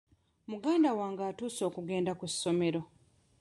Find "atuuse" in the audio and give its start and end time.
1.29-1.61